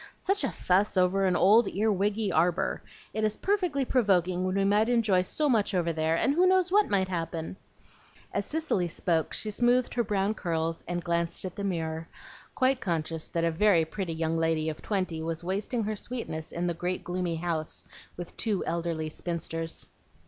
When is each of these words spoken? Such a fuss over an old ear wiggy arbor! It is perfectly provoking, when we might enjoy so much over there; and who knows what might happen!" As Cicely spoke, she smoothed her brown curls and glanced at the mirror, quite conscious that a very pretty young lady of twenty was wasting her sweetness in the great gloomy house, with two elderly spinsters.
Such 0.15 0.43
a 0.43 0.49
fuss 0.51 0.97
over 0.97 1.27
an 1.27 1.35
old 1.35 1.67
ear 1.67 1.91
wiggy 1.91 2.31
arbor! 2.31 2.81
It 3.13 3.23
is 3.23 3.37
perfectly 3.37 3.85
provoking, 3.85 4.43
when 4.43 4.55
we 4.55 4.63
might 4.65 4.89
enjoy 4.89 5.21
so 5.21 5.47
much 5.47 5.75
over 5.75 5.93
there; 5.93 6.15
and 6.17 6.33
who 6.33 6.47
knows 6.47 6.71
what 6.71 6.89
might 6.89 7.07
happen!" 7.07 7.55
As 8.33 8.43
Cicely 8.47 8.87
spoke, 8.87 9.31
she 9.31 9.51
smoothed 9.51 9.93
her 9.93 10.03
brown 10.03 10.33
curls 10.33 10.83
and 10.87 11.03
glanced 11.03 11.45
at 11.45 11.55
the 11.55 11.63
mirror, 11.63 12.07
quite 12.55 12.81
conscious 12.81 13.29
that 13.29 13.43
a 13.43 13.51
very 13.51 13.85
pretty 13.85 14.13
young 14.13 14.37
lady 14.39 14.69
of 14.69 14.81
twenty 14.81 15.21
was 15.21 15.43
wasting 15.43 15.83
her 15.83 15.95
sweetness 15.95 16.51
in 16.51 16.65
the 16.65 16.73
great 16.73 17.03
gloomy 17.03 17.35
house, 17.35 17.85
with 18.17 18.35
two 18.37 18.65
elderly 18.65 19.11
spinsters. 19.11 19.85